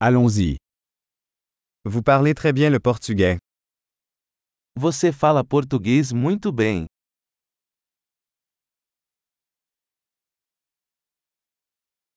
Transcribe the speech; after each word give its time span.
Allons-y. 0.00 0.58
Vous 1.84 2.02
parlez 2.02 2.32
très 2.32 2.52
bien 2.52 2.70
le 2.70 2.78
portugais. 2.78 3.38
Você 4.76 5.10
fala 5.10 5.42
português 5.42 6.12
muito 6.12 6.52
bem. 6.52 6.86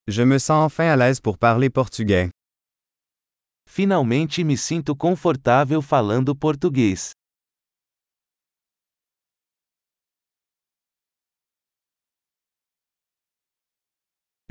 Je 0.07 0.21
me 0.21 0.37
sens 0.37 0.65
enfin 0.65 0.91
à 0.91 0.95
l'aise 0.95 1.19
pour 1.19 1.39
parler 1.39 1.71
portugais. 1.71 2.29
Finalmente 3.67 4.43
me 4.43 4.55
sinto 4.55 4.95
confortável 4.95 5.81
falando 5.81 6.35
português. 6.35 7.13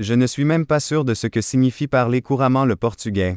Je 0.03 0.15
ne 0.15 0.25
suis 0.25 0.45
même 0.45 0.65
pas 0.65 0.79
sûr 0.79 1.05
de 1.05 1.13
ce 1.13 1.27
que 1.27 1.41
signifie 1.41 1.87
parler 1.87 2.23
couramment 2.23 2.65
le 2.65 2.75
portugais. 2.75 3.35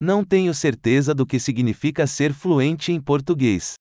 Não 0.00 0.24
tenho 0.24 0.54
certeza 0.54 1.12
do 1.12 1.26
que 1.26 1.40
significa 1.40 2.06
ser 2.06 2.32
fluente 2.32 2.92
em 2.92 3.00
português. 3.00 3.74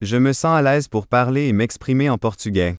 Je 0.00 0.16
me 0.20 0.32
sens 0.32 0.56
à 0.56 0.62
l'aise 0.62 0.86
pour 0.86 1.08
parler 1.08 1.48
et 1.48 1.52
m'exprimer 1.52 2.08
en 2.08 2.18
portugais. 2.18 2.76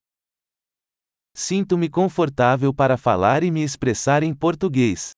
Sinto-me 1.36 1.90
confortável 1.90 2.74
para 2.74 2.96
falar 2.96 3.44
e 3.44 3.52
me 3.52 3.62
expressar 3.62 4.24
em 4.24 4.34
português. 4.34 5.12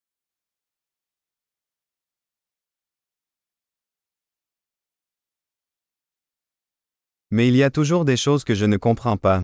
Mais 7.31 7.47
il 7.47 7.55
y 7.55 7.63
a 7.63 7.70
toujours 7.70 8.05
des 8.05 8.17
choses 8.17 8.43
que 8.43 8.53
je 8.53 8.65
ne 8.65 8.77
comprends 8.77 9.17
pas. 9.17 9.41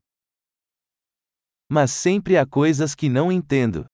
Mas 1.69 1.91
sempre 1.91 2.35
há 2.37 2.45
coisas 2.45 2.93
que 2.95 3.07
não 3.07 3.31
entendo. 3.31 3.85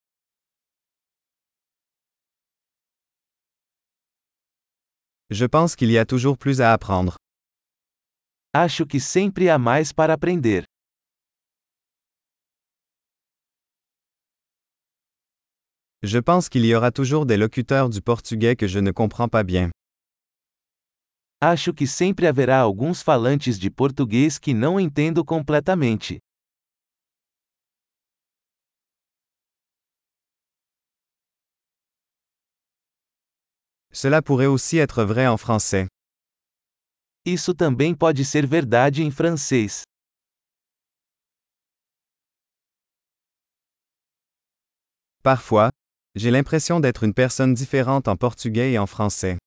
Je 5.30 5.46
pense 5.46 5.76
qu'il 5.76 5.92
y 5.92 5.98
a 5.98 6.06
toujours 6.06 6.38
plus 6.38 6.62
à 6.62 6.74
apprendre. 6.74 7.18
Acho 8.54 8.86
que 8.88 9.00
sempre 9.00 9.50
há 9.50 9.60
mais 9.60 9.94
para 9.94 10.14
aprender. 10.14 10.66
Je 16.04 16.20
pense 16.20 16.48
qu'il 16.48 16.66
y 16.66 16.74
aura 16.74 16.92
toujours 16.92 17.26
des 17.26 17.38
locuteurs 17.38 17.90
du 17.90 18.02
portugais 18.02 18.56
que 18.56 18.68
je 18.68 18.80
ne 18.80 18.92
comprends 18.92 19.28
pas 19.28 19.44
bien. 19.44 19.72
Acho 21.40 21.72
que 21.72 21.86
sempre 21.86 22.26
haverá 22.26 22.60
alguns 22.60 23.04
falantes 23.04 23.60
de 23.60 23.70
português 23.70 24.40
que 24.40 24.56
não 24.56 24.80
entendo 24.80 25.24
completamente. 25.24 26.18
Cela 33.92 34.24
pourrait 34.24 34.48
aussi 34.48 34.80
être 34.80 35.04
vrai 35.06 35.28
en 35.28 35.38
français. 35.38 35.88
Isso 37.24 37.54
também 37.54 37.94
pode 37.94 38.26
ser 38.26 38.48
verdade 38.48 39.04
em 39.04 39.12
francês. 39.12 39.84
Parfois, 45.22 45.70
j'ai 46.16 46.32
l'impression 46.32 46.80
d'être 46.80 47.04
une 47.04 47.14
personne 47.14 47.54
différente 47.54 48.08
en 48.08 48.16
portugais 48.16 48.72
et 48.72 48.80
en 48.80 48.88
français. 48.88 49.38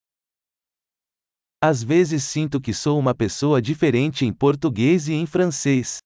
Às 1.62 1.83
vezes 1.83 2.25
sinto 2.25 2.58
que 2.58 2.72
sou 2.72 2.98
uma 2.98 3.14
pessoa 3.14 3.61
diferente 3.61 4.25
em 4.25 4.33
português 4.33 5.08
e 5.08 5.12
em 5.12 5.27
francês. 5.27 5.98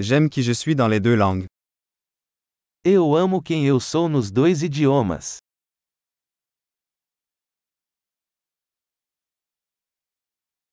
J'aime 0.00 0.28
qui 0.28 0.42
je 0.42 0.52
suis 0.52 0.74
dans 0.74 0.88
les 0.88 0.98
deux 0.98 1.14
langues. 1.14 1.46
Eu 2.84 3.14
amo 3.14 3.40
quem 3.40 3.64
eu 3.66 3.78
sou 3.78 4.08
nos 4.08 4.32
dois 4.32 4.64
idiomas. 4.64 5.38